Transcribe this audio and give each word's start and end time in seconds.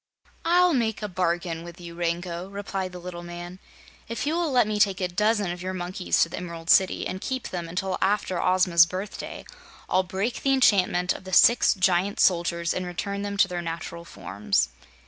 "I'll 0.45 0.73
make 0.73 1.03
a 1.03 1.07
bargain 1.07 1.63
with 1.63 1.79
you, 1.79 1.93
Rango," 1.93 2.49
replied 2.49 2.91
the 2.91 2.97
little 2.97 3.21
man. 3.21 3.59
"If 4.09 4.25
you 4.25 4.33
will 4.33 4.49
let 4.51 4.65
me 4.65 4.79
take 4.79 4.99
a 4.99 5.07
dozen 5.07 5.51
of 5.51 5.61
your 5.61 5.75
monkeys 5.75 6.23
to 6.23 6.29
the 6.29 6.37
Emerald 6.37 6.71
City, 6.71 7.05
and 7.05 7.21
keep 7.21 7.49
them 7.49 7.69
until 7.69 7.99
after 8.01 8.41
Ozma's 8.41 8.87
birthday, 8.87 9.45
I'll 9.87 10.01
break 10.01 10.41
the 10.41 10.53
enchantment 10.53 11.13
of 11.13 11.23
the 11.23 11.33
six 11.33 11.75
Giant 11.75 12.19
Soldiers 12.19 12.73
and 12.73 12.83
return 12.87 13.21
them 13.21 13.37
to 13.37 13.47
their 13.47 13.61
natural 13.61 14.03
forms." 14.03 14.69